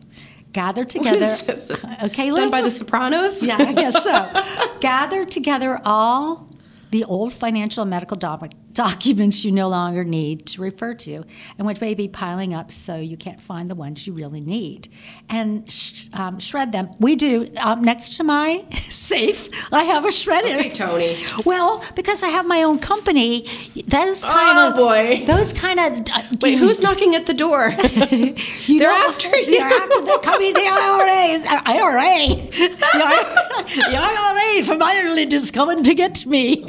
gather 0.53 0.85
together. 0.85 1.19
This? 1.45 1.65
This- 1.67 1.85
Okay, 2.03 2.29
Done 2.29 2.49
by 2.51 2.61
the 2.61 2.69
Sopranos? 2.69 3.45
yeah, 3.45 3.57
I 3.59 3.73
guess 3.73 4.03
so. 4.03 4.31
Gather 4.79 5.25
together 5.25 5.81
all 5.83 6.47
the 6.91 7.03
old 7.03 7.33
financial 7.33 7.81
and 7.83 7.89
medical 7.89 8.15
doc- 8.17 8.53
documents 8.75 9.43
you 9.43 9.51
no 9.51 9.67
longer 9.69 10.03
need 10.03 10.45
to 10.47 10.61
refer 10.61 10.93
to, 10.93 11.23
and 11.57 11.65
which 11.65 11.81
may 11.81 11.93
be 11.95 12.07
piling 12.07 12.53
up 12.53 12.71
so 12.71 12.95
you 12.97 13.17
can't 13.17 13.41
find 13.41 13.69
the 13.71 13.75
ones 13.75 14.05
you 14.05 14.13
really 14.13 14.41
need, 14.41 14.89
and 15.29 15.69
sh- 15.71 16.07
um, 16.13 16.39
shred 16.39 16.71
them. 16.71 16.89
We 16.99 17.15
do 17.15 17.49
um, 17.61 17.83
next 17.83 18.17
to 18.17 18.23
my 18.23 18.63
safe. 18.89 19.49
I 19.73 19.85
have 19.85 20.05
a 20.05 20.09
shredder. 20.09 20.59
Okay, 20.59 20.69
Tony. 20.69 21.15
Well, 21.45 21.83
because 21.95 22.21
I 22.21 22.27
have 22.27 22.45
my 22.45 22.61
own 22.63 22.77
company, 22.79 23.47
those 23.87 24.23
kind 24.23 24.59
Oh, 24.59 24.69
of 24.69 24.75
boy. 24.75 25.23
those 25.25 25.53
kind 25.53 25.79
of 25.79 26.01
uh, 26.13 26.21
Wait, 26.41 26.51
you- 26.51 26.57
who's 26.59 26.81
knocking 26.81 27.15
at 27.15 27.25
the 27.25 27.33
door? 27.33 27.69
you 28.11 28.79
They're 28.79 28.89
know, 28.89 29.05
after 29.09 29.29
you. 29.29 29.45
They're 29.57 29.61
after. 29.65 30.01
They're 30.01 30.17
coming. 30.19 30.53
The 30.53 30.59
IRA. 30.61 31.41
IRA. 31.65 32.35
The, 32.51 33.81
the 33.89 33.97
IRA 33.97 34.65
from 34.65 34.83
Ireland 34.83 35.33
is 35.33 35.49
coming 35.49 35.83
to 35.83 35.95
get 35.95 36.25
me. 36.25 36.65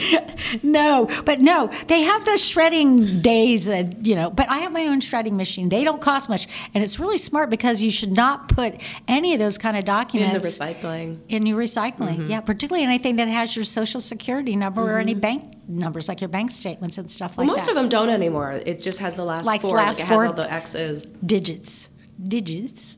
No, 0.62 1.08
but 1.24 1.40
no, 1.40 1.68
they 1.88 1.95
have 2.02 2.24
the 2.24 2.36
shredding 2.36 3.20
days 3.20 3.66
that 3.66 4.06
you 4.06 4.14
know. 4.14 4.30
But 4.30 4.48
I 4.48 4.58
have 4.58 4.72
my 4.72 4.86
own 4.86 5.00
shredding 5.00 5.36
machine. 5.36 5.68
They 5.68 5.84
don't 5.84 6.00
cost 6.00 6.28
much, 6.28 6.46
and 6.74 6.82
it's 6.82 6.98
really 6.98 7.18
smart 7.18 7.50
because 7.50 7.82
you 7.82 7.90
should 7.90 8.12
not 8.12 8.48
put 8.48 8.74
any 9.08 9.32
of 9.32 9.38
those 9.38 9.58
kind 9.58 9.76
of 9.76 9.84
documents 9.84 10.34
In 10.34 10.40
the 10.42 10.48
recycling. 10.48 11.18
in 11.28 11.46
your 11.46 11.58
recycling. 11.58 12.16
Mm-hmm. 12.18 12.30
Yeah, 12.30 12.40
particularly 12.40 12.84
anything 12.84 13.16
that 13.16 13.28
has 13.28 13.54
your 13.56 13.64
social 13.64 14.00
security 14.00 14.56
number 14.56 14.82
or 14.82 14.98
any 14.98 15.12
mm-hmm. 15.12 15.20
bank 15.20 15.52
numbers, 15.68 16.08
like 16.08 16.20
your 16.20 16.28
bank 16.28 16.50
statements 16.50 16.98
and 16.98 17.10
stuff 17.10 17.36
Well, 17.36 17.46
like 17.46 17.52
most 17.56 17.66
that. 17.66 17.74
Most 17.74 17.76
of 17.76 17.82
them 17.82 17.88
don't 17.88 18.10
anymore. 18.10 18.52
It 18.52 18.80
just 18.80 18.98
has 18.98 19.14
the 19.14 19.24
last 19.24 19.44
Like 19.44 19.62
four. 19.62 19.72
last 19.72 19.98
like 20.00 20.04
it 20.04 20.12
four? 20.12 20.22
has 20.24 20.30
all 20.30 20.36
the 20.36 20.52
X's. 20.52 21.02
digits. 21.24 21.88
Digits. 22.22 22.96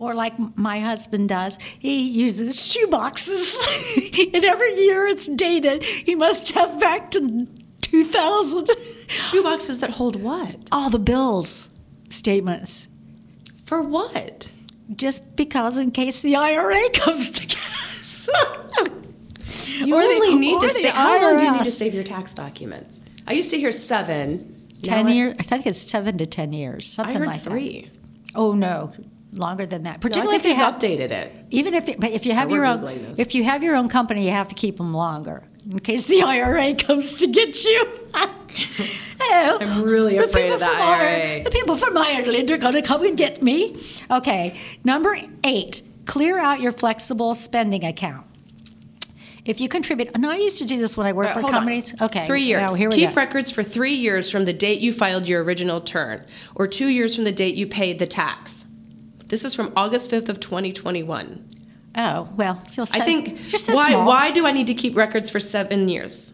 Or 0.00 0.14
like 0.14 0.34
my 0.56 0.80
husband 0.80 1.28
does, 1.28 1.58
he 1.78 2.00
uses 2.08 2.60
shoe 2.60 2.86
boxes. 2.88 3.56
and 4.34 4.44
every 4.44 4.74
year 4.80 5.06
it's 5.06 5.28
dated. 5.28 5.82
He 5.84 6.14
must 6.14 6.50
have 6.52 6.80
back 6.80 7.10
to 7.12 7.46
2000. 7.82 8.66
Shoe 9.08 9.42
boxes 9.42 9.78
that 9.80 9.90
hold 9.90 10.20
what? 10.22 10.56
All 10.72 10.88
the 10.90 10.98
bills 10.98 11.68
statements. 12.08 12.88
For 13.64 13.82
what? 13.82 14.50
Just 14.96 15.36
because, 15.36 15.78
in 15.78 15.90
case 15.92 16.20
the 16.20 16.34
IRA 16.34 16.80
comes 16.94 17.30
to 17.30 17.56
us. 17.56 18.28
You 19.80 19.94
Or 19.96 20.02
the- 20.02 20.08
only 20.14 20.34
need 20.36 20.60
to 20.60 20.68
save. 20.68 20.92
How 20.92 21.20
long 21.20 21.38
do 21.38 21.44
you 21.44 21.52
need 21.52 21.64
to 21.64 21.70
save 21.70 21.92
your 21.94 22.04
tax 22.04 22.34
documents? 22.34 23.00
I 23.26 23.32
used 23.32 23.50
to 23.50 23.58
hear 23.58 23.72
seven. 23.72 24.56
10 24.82 25.08
years, 25.08 25.36
I 25.38 25.42
think 25.42 25.66
it's 25.66 25.78
seven 25.80 26.16
to 26.18 26.26
10 26.26 26.52
years, 26.52 26.86
I 26.98 27.02
something 27.02 27.16
heard 27.16 27.26
like 27.26 27.42
that. 27.42 27.50
three. 27.50 27.88
Oh, 28.34 28.52
no, 28.54 28.92
longer 29.32 29.66
than 29.66 29.84
that. 29.84 30.00
Particularly 30.00 30.38
think 30.38 30.52
if 30.54 30.58
you 30.58 30.64
have 30.64 30.74
updated 30.76 31.10
it. 31.12 31.32
Even 31.50 31.74
if, 31.74 31.86
but 31.98 32.10
if 32.10 32.26
you 32.26 32.32
have 32.32 32.50
your 32.50 32.64
own, 32.66 32.80
this. 32.82 33.18
if 33.18 33.34
you 33.34 33.44
have 33.44 33.62
your 33.62 33.76
own 33.76 33.88
company, 33.88 34.24
you 34.24 34.30
have 34.32 34.48
to 34.48 34.54
keep 34.54 34.76
them 34.78 34.92
longer 34.94 35.42
in 35.70 35.78
case 35.80 36.06
the 36.06 36.22
IRA 36.26 36.74
comes 36.74 37.18
to 37.18 37.26
get 37.26 37.64
you. 37.64 37.84
Oh, 39.22 39.58
I'm 39.60 39.82
really 39.84 40.18
the 40.18 40.24
afraid 40.24 40.50
of 40.50 40.58
the 40.58 40.66
from 40.66 40.74
IRA. 40.76 41.08
Ireland- 41.08 41.46
The 41.46 41.50
people 41.50 41.76
from 41.76 41.96
Ireland 41.96 42.50
are 42.50 42.58
going 42.58 42.74
to 42.74 42.82
come 42.82 43.04
and 43.04 43.16
get 43.16 43.42
me. 43.42 43.80
Okay, 44.10 44.58
number 44.82 45.16
eight, 45.44 45.82
clear 46.06 46.38
out 46.38 46.60
your 46.60 46.72
flexible 46.72 47.34
spending 47.34 47.84
account. 47.84 48.26
If 49.44 49.60
you 49.60 49.68
contribute, 49.68 50.10
and 50.14 50.26
I 50.26 50.36
used 50.36 50.58
to 50.58 50.64
do 50.64 50.78
this 50.78 50.96
when 50.96 51.06
I 51.06 51.12
worked 51.12 51.30
Uh, 51.30 51.34
for 51.34 51.40
hold 51.42 51.52
on. 51.52 51.58
companies. 51.60 51.94
Okay, 52.00 52.26
Three 52.26 52.42
years. 52.42 52.60
now 52.72 52.74
here 52.74 52.88
we 52.90 52.96
Keep 52.96 53.10
go. 53.10 53.14
records 53.14 53.50
for 53.50 53.62
three 53.62 53.94
years 53.94 54.30
from 54.30 54.46
the 54.46 54.52
date 54.52 54.80
you 54.80 54.92
filed 54.92 55.28
your 55.28 55.44
original 55.44 55.80
turn, 55.80 56.24
or 56.56 56.66
two 56.66 56.88
years 56.88 57.14
from 57.14 57.24
the 57.24 57.32
date 57.32 57.54
you 57.54 57.66
paid 57.66 57.98
the 58.00 58.06
tax. 58.06 58.64
This 59.30 59.44
is 59.44 59.54
from 59.54 59.72
August 59.76 60.10
5th 60.10 60.28
of 60.28 60.40
2021. 60.40 61.48
Oh 61.96 62.28
well, 62.36 62.62
you'll. 62.72 62.86
I 62.92 63.00
think 63.00 63.50
you're 63.50 63.58
so 63.58 63.74
why 63.74 63.90
small. 63.90 64.06
why 64.06 64.30
do 64.30 64.46
I 64.46 64.52
need 64.52 64.66
to 64.68 64.74
keep 64.74 64.96
records 64.96 65.30
for 65.30 65.40
seven 65.40 65.88
years? 65.88 66.32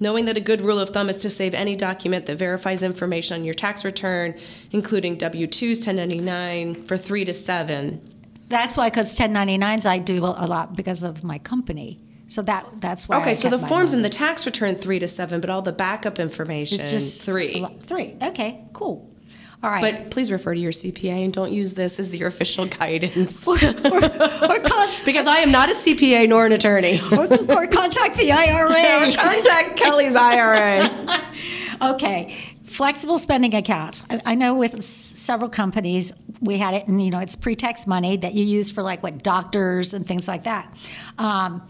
Knowing 0.00 0.24
that 0.26 0.36
a 0.36 0.40
good 0.40 0.60
rule 0.60 0.78
of 0.78 0.90
thumb 0.90 1.08
is 1.08 1.18
to 1.18 1.30
save 1.30 1.54
any 1.54 1.76
document 1.76 2.26
that 2.26 2.36
verifies 2.36 2.82
information 2.82 3.38
on 3.38 3.44
your 3.44 3.54
tax 3.54 3.84
return, 3.84 4.34
including 4.72 5.16
W 5.16 5.46
2s, 5.46 5.86
1099, 5.86 6.84
for 6.84 6.96
three 6.96 7.24
to 7.24 7.32
seven. 7.32 8.00
That's 8.48 8.76
why, 8.76 8.90
because 8.90 9.16
1099s 9.16 9.86
I 9.86 9.98
do 9.98 10.18
a 10.24 10.46
lot 10.46 10.74
because 10.74 11.02
of 11.02 11.22
my 11.24 11.38
company. 11.38 12.00
So 12.26 12.42
that 12.42 12.66
that's 12.80 13.08
why. 13.08 13.16
I 13.18 13.20
Okay, 13.20 13.34
so 13.34 13.48
the 13.48 13.58
forms 13.58 13.92
money. 13.92 13.96
in 13.98 14.02
the 14.02 14.08
tax 14.10 14.44
return 14.46 14.74
three 14.76 14.98
to 14.98 15.08
seven, 15.08 15.40
but 15.40 15.48
all 15.50 15.62
the 15.62 15.72
backup 15.72 16.18
information 16.18 16.80
It's 16.80 16.90
just 16.90 17.24
three. 17.24 17.64
Three. 17.82 18.16
Okay, 18.22 18.64
cool. 18.72 19.10
All 19.64 19.70
right. 19.70 19.80
But 19.80 20.10
please 20.10 20.30
refer 20.30 20.52
to 20.52 20.60
your 20.60 20.72
CPA 20.72 21.24
and 21.24 21.32
don't 21.32 21.50
use 21.50 21.72
this 21.72 21.98
as 21.98 22.14
your 22.14 22.28
official 22.28 22.66
guidance. 22.66 23.48
or, 23.48 23.54
or, 23.54 23.58
con- 23.58 24.88
because 25.06 25.26
I 25.26 25.38
am 25.38 25.50
not 25.50 25.70
a 25.70 25.72
CPA 25.72 26.28
nor 26.28 26.44
an 26.44 26.52
attorney. 26.52 27.00
or, 27.12 27.24
or 27.24 27.66
contact 27.66 28.18
the 28.18 28.30
IRA. 28.30 29.12
Contact 29.16 29.76
Kelly's 29.76 30.16
IRA. 30.16 31.32
okay, 31.80 32.36
flexible 32.64 33.18
spending 33.18 33.54
accounts. 33.54 34.04
I, 34.10 34.20
I 34.26 34.34
know 34.34 34.54
with 34.54 34.74
s- 34.74 34.84
several 34.84 35.48
companies 35.48 36.12
we 36.42 36.58
had 36.58 36.74
it, 36.74 36.86
and 36.86 37.02
you 37.02 37.10
know 37.10 37.20
it's 37.20 37.34
pre-tax 37.34 37.86
money 37.86 38.18
that 38.18 38.34
you 38.34 38.44
use 38.44 38.70
for 38.70 38.82
like 38.82 39.02
what 39.02 39.22
doctors 39.22 39.94
and 39.94 40.06
things 40.06 40.28
like 40.28 40.44
that. 40.44 40.74
Um, 41.16 41.66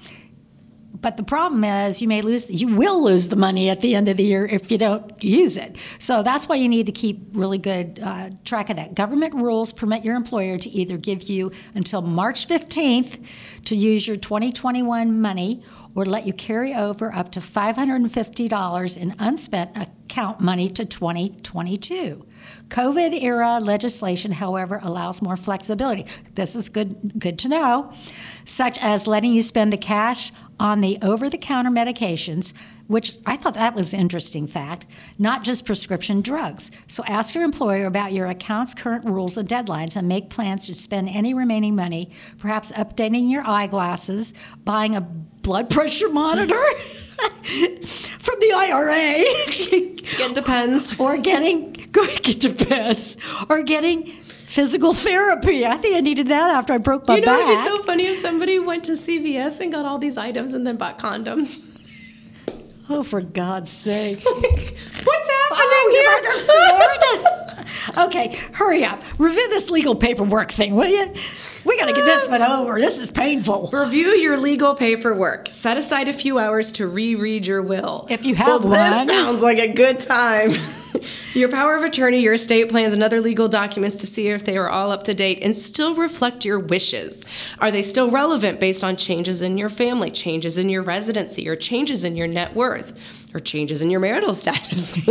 but 1.00 1.16
the 1.16 1.24
problem 1.24 1.64
is 1.64 2.00
you 2.00 2.06
may 2.06 2.22
lose 2.22 2.48
you 2.48 2.76
will 2.76 3.02
lose 3.02 3.28
the 3.28 3.36
money 3.36 3.68
at 3.68 3.80
the 3.80 3.94
end 3.94 4.08
of 4.08 4.16
the 4.16 4.22
year 4.22 4.46
if 4.46 4.70
you 4.70 4.78
don't 4.78 5.22
use 5.22 5.56
it. 5.56 5.76
So 5.98 6.22
that's 6.22 6.48
why 6.48 6.56
you 6.56 6.68
need 6.68 6.86
to 6.86 6.92
keep 6.92 7.18
really 7.32 7.58
good 7.58 7.98
uh, 8.02 8.30
track 8.44 8.70
of 8.70 8.76
that. 8.76 8.94
Government 8.94 9.34
rules 9.34 9.72
permit 9.72 10.04
your 10.04 10.14
employer 10.14 10.56
to 10.58 10.70
either 10.70 10.96
give 10.96 11.24
you 11.24 11.50
until 11.74 12.00
march 12.00 12.46
15th 12.46 13.24
to 13.64 13.74
use 13.74 14.06
your 14.06 14.16
2021 14.16 15.20
money 15.20 15.62
or 15.96 16.04
let 16.04 16.26
you 16.26 16.32
carry 16.32 16.74
over 16.74 17.12
up 17.14 17.32
to 17.32 17.40
$550 17.40 18.96
in 18.96 19.14
unspent 19.18 19.76
account 19.76 20.40
money 20.40 20.68
to 20.70 20.84
2022 20.84 22.26
covid 22.68 23.22
era 23.22 23.58
legislation 23.60 24.32
however 24.32 24.80
allows 24.82 25.22
more 25.22 25.36
flexibility. 25.36 26.06
This 26.34 26.54
is 26.54 26.68
good 26.68 27.18
good 27.18 27.38
to 27.40 27.48
know 27.48 27.92
such 28.44 28.78
as 28.80 29.06
letting 29.06 29.32
you 29.32 29.42
spend 29.42 29.72
the 29.72 29.76
cash 29.76 30.32
on 30.58 30.80
the 30.80 30.98
over 31.02 31.28
the 31.28 31.38
counter 31.38 31.70
medications, 31.70 32.52
which 32.86 33.16
I 33.24 33.36
thought 33.36 33.54
that 33.54 33.74
was 33.74 33.94
an 33.94 34.00
interesting 34.00 34.46
fact, 34.46 34.86
not 35.18 35.42
just 35.42 35.64
prescription 35.64 36.20
drugs. 36.20 36.70
So 36.86 37.02
ask 37.06 37.34
your 37.34 37.44
employer 37.44 37.86
about 37.86 38.12
your 38.12 38.26
account's 38.26 38.74
current 38.74 39.04
rules 39.04 39.36
and 39.36 39.48
deadlines 39.48 39.96
and 39.96 40.06
make 40.06 40.30
plans 40.30 40.66
to 40.66 40.74
spend 40.74 41.08
any 41.08 41.34
remaining 41.34 41.74
money, 41.74 42.10
perhaps 42.38 42.72
updating 42.72 43.30
your 43.30 43.46
eyeglasses, 43.46 44.34
buying 44.64 44.94
a 44.94 45.00
blood 45.00 45.70
pressure 45.70 46.10
monitor 46.10 46.54
from 47.14 48.36
the 48.40 48.52
IRA. 48.54 49.22
It 50.16 50.34
depends. 50.34 50.98
or 51.00 51.16
getting 51.16 51.74
it 51.94 52.40
depends 52.40 53.16
or 53.48 53.62
getting 53.62 54.12
physical 54.46 54.92
therapy 54.92 55.64
i 55.66 55.76
think 55.76 55.96
i 55.96 56.00
needed 56.00 56.28
that 56.28 56.50
after 56.50 56.72
i 56.72 56.78
broke 56.78 57.06
my 57.08 57.20
back. 57.20 57.24
You 57.24 57.26
know, 57.26 57.36
back 57.38 57.52
it'd 57.66 57.72
be 57.72 57.78
so 57.78 57.84
funny 57.84 58.06
if 58.06 58.20
somebody 58.20 58.58
went 58.58 58.84
to 58.84 58.92
CVS 58.92 59.60
and 59.60 59.72
got 59.72 59.84
all 59.84 59.98
these 59.98 60.16
items 60.16 60.54
and 60.54 60.66
then 60.66 60.76
bought 60.76 60.98
condoms. 60.98 61.58
oh 62.88 63.02
for 63.02 63.20
god's 63.20 63.70
sake 63.70 64.22
What's 64.24 65.30
happening 65.30 65.60
Oh, 65.66 67.20
you're 67.24 67.33
okay, 67.96 68.38
hurry 68.52 68.84
up. 68.84 69.02
Review 69.18 69.48
this 69.50 69.70
legal 69.70 69.94
paperwork 69.94 70.50
thing, 70.50 70.74
will 70.74 70.88
you? 70.88 71.12
We 71.64 71.78
got 71.78 71.86
to 71.86 71.92
get 71.92 72.04
this 72.04 72.28
one 72.28 72.42
over. 72.42 72.78
This 72.78 72.98
is 72.98 73.10
painful. 73.10 73.70
Review 73.72 74.08
your 74.10 74.36
legal 74.36 74.74
paperwork. 74.74 75.48
Set 75.52 75.76
aside 75.76 76.08
a 76.08 76.12
few 76.12 76.38
hours 76.38 76.72
to 76.72 76.86
reread 76.86 77.46
your 77.46 77.62
will. 77.62 78.06
If 78.10 78.24
you 78.24 78.34
have 78.34 78.64
well, 78.64 78.72
one. 78.72 79.06
This 79.06 79.16
sounds 79.16 79.42
like 79.42 79.58
a 79.58 79.72
good 79.72 80.00
time. 80.00 80.52
your 81.34 81.48
power 81.48 81.76
of 81.76 81.82
attorney, 81.82 82.20
your 82.20 82.34
estate 82.34 82.68
plans, 82.68 82.92
and 82.92 83.02
other 83.02 83.20
legal 83.20 83.48
documents 83.48 83.96
to 83.98 84.06
see 84.06 84.28
if 84.28 84.44
they 84.44 84.56
are 84.56 84.68
all 84.68 84.90
up 84.90 85.04
to 85.04 85.14
date 85.14 85.40
and 85.42 85.56
still 85.56 85.94
reflect 85.94 86.44
your 86.44 86.58
wishes. 86.58 87.24
Are 87.58 87.70
they 87.70 87.82
still 87.82 88.10
relevant 88.10 88.60
based 88.60 88.84
on 88.84 88.96
changes 88.96 89.42
in 89.42 89.58
your 89.58 89.68
family, 89.68 90.10
changes 90.10 90.58
in 90.58 90.68
your 90.68 90.82
residency, 90.82 91.48
or 91.48 91.56
changes 91.56 92.04
in 92.04 92.16
your 92.16 92.26
net 92.26 92.54
worth, 92.54 92.92
or 93.34 93.40
changes 93.40 93.82
in 93.82 93.90
your 93.90 94.00
marital 94.00 94.32
status? 94.32 94.98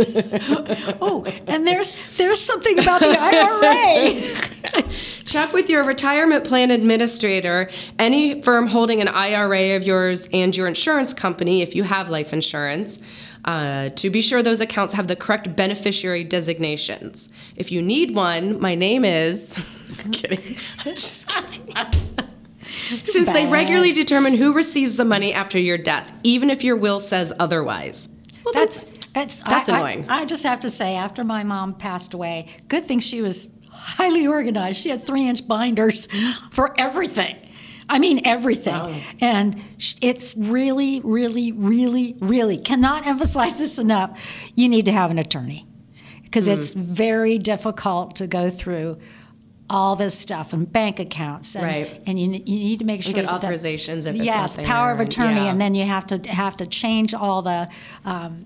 Oh, 1.00 1.24
and 1.46 1.66
there's 1.66 1.92
there's 2.16 2.40
something 2.40 2.78
about 2.78 3.00
the 3.00 3.16
IRA. 3.18 4.84
Check 5.26 5.52
with 5.52 5.68
your 5.68 5.84
retirement 5.84 6.44
plan 6.44 6.70
administrator, 6.70 7.68
any 7.98 8.42
firm 8.42 8.68
holding 8.68 9.00
an 9.00 9.08
IRA 9.08 9.76
of 9.76 9.82
yours, 9.82 10.28
and 10.32 10.56
your 10.56 10.66
insurance 10.66 11.12
company 11.12 11.62
if 11.62 11.74
you 11.74 11.82
have 11.82 12.08
life 12.08 12.32
insurance. 12.32 12.98
Uh, 13.44 13.90
to 13.90 14.08
be 14.08 14.22
sure 14.22 14.42
those 14.42 14.60
accounts 14.60 14.94
have 14.94 15.06
the 15.06 15.16
correct 15.16 15.54
beneficiary 15.54 16.24
designations. 16.24 17.28
If 17.56 17.70
you 17.70 17.82
need 17.82 18.14
one, 18.14 18.58
my 18.58 18.74
name 18.74 19.04
is. 19.04 19.62
I'm 20.04 20.10
kidding. 20.12 20.56
I'm 20.78 20.94
just 20.94 21.28
kidding. 21.28 21.74
Since 23.04 23.32
they 23.32 23.46
regularly 23.46 23.92
determine 23.92 24.34
who 24.34 24.52
receives 24.52 24.96
the 24.96 25.04
money 25.04 25.32
after 25.32 25.58
your 25.58 25.78
death, 25.78 26.12
even 26.22 26.50
if 26.50 26.64
your 26.64 26.76
will 26.76 27.00
says 27.00 27.32
otherwise. 27.38 28.08
Well, 28.44 28.54
That's 28.54 28.84
that's 29.14 29.42
That's 29.42 29.68
I- 29.68 29.74
I- 29.74 29.78
annoying. 29.78 30.06
I, 30.08 30.24
just 30.24 30.42
have 30.42 30.60
to 30.60 30.70
say, 30.70 30.96
after 30.96 31.24
my 31.24 31.44
mom 31.44 31.74
passed 31.74 32.14
away, 32.14 32.48
good 32.68 32.84
thing 32.84 33.00
she 33.00 33.22
was 33.22 33.48
highly 33.70 34.26
organized. 34.26 34.80
She 34.80 34.88
had 34.90 35.02
three 35.04 35.28
inch 35.28 35.46
binders 35.46 36.08
for 36.50 36.74
everything. 36.78 37.36
I 37.88 37.98
mean, 37.98 38.22
everything. 38.24 38.74
Oh. 38.74 39.00
And 39.20 39.60
it's 40.00 40.34
really, 40.36 41.00
really, 41.04 41.52
really, 41.52 42.16
really 42.18 42.58
cannot 42.58 43.06
emphasize 43.06 43.58
this 43.58 43.78
enough. 43.78 44.18
You 44.54 44.68
need 44.68 44.86
to 44.86 44.92
have 44.92 45.10
an 45.10 45.18
attorney 45.18 45.66
because 46.22 46.46
hmm. 46.46 46.52
it's 46.52 46.72
very 46.72 47.38
difficult 47.38 48.16
to 48.16 48.26
go 48.26 48.50
through 48.50 48.98
all 49.74 49.96
this 49.96 50.16
stuff 50.16 50.52
and 50.52 50.72
bank 50.72 51.00
accounts 51.00 51.56
and, 51.56 51.64
Right. 51.64 52.00
and 52.06 52.18
you, 52.20 52.30
you 52.30 52.56
need 52.68 52.78
to 52.78 52.84
make 52.84 53.02
sure 53.02 53.10
you 53.10 53.22
get 53.22 53.26
that 53.26 53.42
authorizations 53.42 54.06
if 54.06 54.14
it's 54.14 54.24
yes 54.24 54.56
power 54.62 54.92
of 54.92 55.00
attorney 55.00 55.40
yeah. 55.40 55.50
and 55.50 55.60
then 55.60 55.74
you 55.74 55.84
have 55.84 56.06
to 56.06 56.16
have 56.30 56.56
to 56.58 56.66
change 56.66 57.12
all 57.12 57.42
the 57.42 57.68
um, 58.04 58.44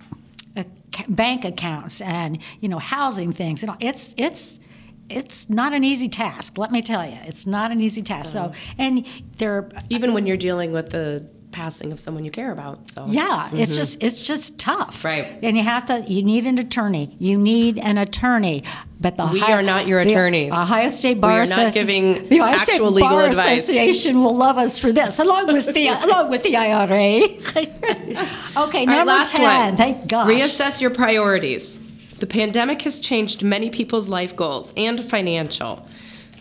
bank 1.09 1.45
accounts 1.45 2.01
and 2.01 2.39
you 2.61 2.69
know 2.69 2.79
housing 2.79 3.31
things 3.35 3.63
and 3.63 3.73
it's 3.79 4.15
it's 4.17 4.59
it's 5.11 5.51
not 5.51 5.75
an 5.75 5.85
easy 5.85 6.09
task 6.09 6.57
let 6.57 6.71
me 6.71 6.81
tell 6.81 7.05
you 7.07 7.19
it's 7.25 7.47
not 7.47 7.71
an 7.71 7.81
easy 7.81 8.03
task 8.03 8.33
so 8.33 8.53
and 8.79 9.07
there 9.37 9.69
Even 9.91 10.15
when 10.15 10.25
you're 10.27 10.37
dealing 10.39 10.73
with 10.73 10.91
the 10.91 11.27
passing 11.53 11.93
of 11.93 11.99
someone 12.01 12.25
you 12.25 12.31
care 12.31 12.53
about. 12.53 12.91
So 12.91 13.07
yeah 13.09 13.49
it's 13.53 13.73
mm-hmm. 13.73 13.79
just 13.79 14.03
it's 14.03 14.17
just 14.23 14.59
tough 14.59 15.05
Right. 15.05 15.27
and 15.43 15.57
you 15.57 15.63
have 15.63 15.87
to 15.87 16.01
you 16.07 16.23
need 16.23 16.47
an 16.47 16.59
attorney 16.59 17.17
you 17.19 17.37
need 17.39 17.79
an 17.79 17.99
attorney 17.99 18.63
but 19.01 19.17
the 19.17 19.27
We 19.27 19.41
Ohio- 19.41 19.57
are 19.57 19.63
not 19.63 19.87
your 19.87 20.05
the 20.05 20.11
attorneys. 20.11 20.53
Ohio 20.53 20.89
State 20.89 21.21
Bar 21.21 21.33
We 21.33 21.39
are 21.39 21.47
not 21.47 21.73
giving 21.75 22.29
the 22.29 22.41
Ohio 22.41 22.55
actual 22.55 22.65
State 22.75 22.83
legal 22.83 23.11
Bar 23.11 23.25
advice. 23.27 23.61
Association 23.61 24.21
will 24.23 24.35
love 24.35 24.59
us 24.59 24.79
for 24.79 24.93
this, 24.93 25.19
along 25.21 25.47
with 25.53 25.73
the 25.73 25.87
along 26.07 26.31
with 26.31 26.43
the 26.43 26.57
IRA. 26.57 27.23
okay, 27.23 27.67
All 28.57 28.71
right, 28.73 28.87
number 28.87 29.05
last 29.05 29.33
ten. 29.33 29.43
one. 29.43 29.77
Thank 29.77 30.09
gosh. 30.09 30.29
Reassess 30.29 30.81
your 30.81 30.91
priorities. 30.91 31.79
The 32.19 32.27
pandemic 32.27 32.83
has 32.83 32.99
changed 32.99 33.43
many 33.43 33.71
people's 33.71 34.09
life 34.09 34.35
goals 34.35 34.73
and 34.77 35.05
financial. 35.05 35.87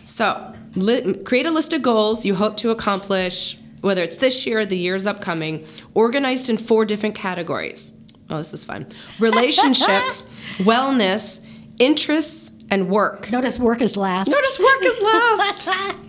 So, 0.04 0.52
li- 0.74 1.14
create 1.24 1.46
a 1.46 1.50
list 1.50 1.72
of 1.72 1.82
goals 1.82 2.24
you 2.24 2.34
hope 2.34 2.56
to 2.58 2.70
accomplish, 2.70 3.57
whether 3.80 4.02
it's 4.02 4.16
this 4.16 4.46
year 4.46 4.60
or 4.60 4.66
the 4.66 4.76
years 4.76 5.06
upcoming, 5.06 5.64
organized 5.94 6.48
in 6.48 6.58
four 6.58 6.84
different 6.84 7.14
categories. 7.14 7.92
Oh, 8.30 8.38
this 8.38 8.52
is 8.52 8.64
fun 8.64 8.86
relationships, 9.18 10.24
wellness, 10.58 11.40
interests, 11.78 12.50
and 12.70 12.88
work. 12.88 13.30
Notice 13.30 13.58
work 13.58 13.80
is 13.80 13.96
last. 13.96 14.28
Notice 14.28 14.58
work 14.58 14.82
is 14.82 15.00
last. 15.00 15.96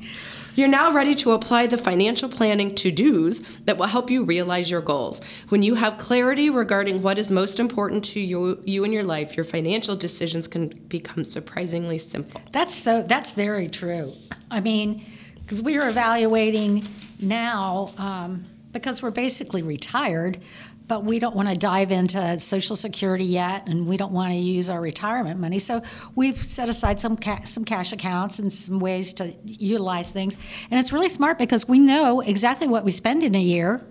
You're 0.55 0.67
now 0.67 0.91
ready 0.91 1.15
to 1.15 1.31
apply 1.31 1.67
the 1.67 1.77
financial 1.77 2.27
planning 2.27 2.75
to 2.75 2.91
dos 2.91 3.39
that 3.59 3.77
will 3.77 3.85
help 3.87 4.09
you 4.09 4.25
realize 4.25 4.69
your 4.69 4.81
goals. 4.81 5.21
When 5.47 5.63
you 5.63 5.75
have 5.75 5.97
clarity 5.97 6.49
regarding 6.49 7.01
what 7.01 7.17
is 7.17 7.31
most 7.31 7.61
important 7.61 8.03
to 8.05 8.19
you, 8.19 8.61
you 8.65 8.83
in 8.83 8.91
your 8.91 9.03
life, 9.03 9.37
your 9.37 9.45
financial 9.45 9.95
decisions 9.95 10.49
can 10.49 10.67
become 10.89 11.23
surprisingly 11.23 11.97
simple. 11.97 12.41
That's 12.51 12.75
so. 12.75 13.03
That's 13.03 13.31
very 13.31 13.69
true. 13.69 14.11
I 14.51 14.59
mean, 14.59 15.05
because 15.37 15.61
we 15.61 15.77
are 15.77 15.87
evaluating 15.87 16.85
now 17.21 17.91
um, 17.97 18.45
because 18.71 19.01
we're 19.01 19.11
basically 19.11 19.61
retired, 19.61 20.39
but 20.87 21.03
we 21.03 21.19
don't 21.19 21.35
want 21.35 21.47
to 21.47 21.55
dive 21.55 21.91
into 21.91 22.39
Social 22.39 22.75
Security 22.75 23.23
yet, 23.25 23.69
and 23.69 23.87
we 23.87 23.95
don't 23.95 24.11
want 24.11 24.31
to 24.31 24.37
use 24.37 24.69
our 24.69 24.81
retirement 24.81 25.39
money. 25.39 25.59
So 25.59 25.83
we've 26.15 26.41
set 26.41 26.67
aside 26.67 26.99
some 26.99 27.15
ca- 27.15 27.43
some 27.43 27.63
cash 27.63 27.93
accounts 27.93 28.39
and 28.39 28.51
some 28.51 28.79
ways 28.79 29.13
to 29.13 29.33
utilize 29.43 30.11
things, 30.11 30.35
and 30.71 30.79
it's 30.79 30.91
really 30.91 31.09
smart 31.09 31.37
because 31.37 31.67
we 31.67 31.79
know 31.79 32.21
exactly 32.21 32.67
what 32.67 32.83
we 32.83 32.91
spend 32.91 33.23
in 33.23 33.35
a 33.35 33.41
year, 33.41 33.85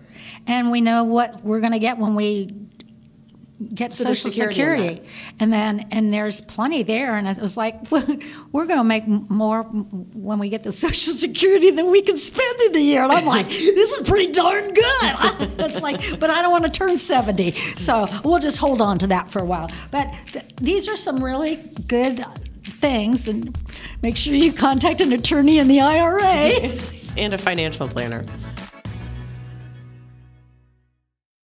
and 0.46 0.70
we 0.70 0.80
know 0.80 1.04
what 1.04 1.44
we're 1.44 1.60
going 1.60 1.72
to 1.72 1.78
get 1.78 1.98
when 1.98 2.14
we 2.14 2.50
get 3.74 3.92
So 3.92 4.04
Social 4.04 4.30
security 4.30 4.54
Security, 4.54 5.08
and 5.40 5.52
then 5.52 5.88
and 5.90 6.12
there's 6.12 6.40
plenty 6.40 6.82
there, 6.82 7.16
and 7.16 7.26
it 7.26 7.38
was 7.38 7.56
like 7.56 7.90
well, 7.90 8.06
we're 8.52 8.66
going 8.66 8.78
to 8.78 8.84
make 8.84 9.06
more 9.06 9.62
when 9.64 10.38
we 10.38 10.48
get 10.48 10.62
the 10.62 10.72
Social 10.86 11.12
Security 11.12 11.70
than 11.70 11.90
we 11.90 12.02
can 12.02 12.16
spend 12.16 12.60
in 12.62 12.76
a 12.76 12.80
year, 12.80 13.02
and 13.02 13.12
I'm 13.12 13.26
like, 13.26 13.48
this 13.48 13.92
is 13.92 14.08
pretty 14.08 14.32
darn 14.32 14.72
good. 14.72 15.60
it's 15.60 15.80
like, 15.80 16.20
but 16.20 16.30
I 16.30 16.42
don't 16.42 16.52
want 16.52 16.64
to 16.64 16.70
turn 16.70 16.98
seventy, 16.98 17.52
so 17.52 18.06
we'll 18.24 18.38
just 18.38 18.58
hold 18.58 18.80
on 18.80 18.98
to 18.98 19.06
that 19.08 19.28
for 19.28 19.40
a 19.40 19.44
while. 19.46 19.70
But 19.90 20.12
th- 20.32 20.44
these 20.60 20.88
are 20.88 20.96
some 20.96 21.22
really 21.22 21.56
good 21.86 22.24
things, 22.62 23.28
and 23.28 23.56
make 24.02 24.16
sure 24.16 24.34
you 24.34 24.52
contact 24.52 25.00
an 25.00 25.12
attorney 25.12 25.58
in 25.58 25.68
the 25.68 25.80
IRA. 25.80 26.78
And 27.16 27.34
a 27.34 27.38
financial 27.38 27.88
planner. 27.88 28.24